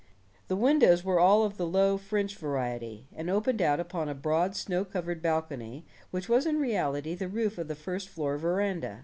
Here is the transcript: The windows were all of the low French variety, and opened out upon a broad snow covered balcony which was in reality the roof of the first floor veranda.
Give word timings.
The 0.47 0.55
windows 0.55 1.03
were 1.03 1.19
all 1.19 1.43
of 1.43 1.57
the 1.57 1.65
low 1.67 1.95
French 1.95 2.35
variety, 2.35 3.05
and 3.15 3.29
opened 3.29 3.61
out 3.61 3.79
upon 3.79 4.09
a 4.09 4.15
broad 4.15 4.55
snow 4.55 4.83
covered 4.83 5.21
balcony 5.21 5.85
which 6.09 6.27
was 6.27 6.47
in 6.47 6.57
reality 6.59 7.13
the 7.13 7.27
roof 7.27 7.59
of 7.59 7.67
the 7.67 7.75
first 7.75 8.09
floor 8.09 8.35
veranda. 8.39 8.99